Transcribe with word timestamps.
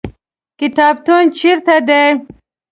کتابتون 0.59 1.23
چیرته 1.37 1.75
دی؟ 1.87 2.03